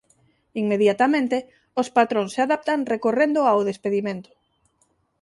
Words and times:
Inmediatamente 0.61 1.37
os 1.81 1.87
patróns 1.97 2.33
se 2.35 2.41
adaptan 2.47 2.87
recorrendo 2.93 3.41
ao 3.45 3.65
despedimento. 3.69 4.29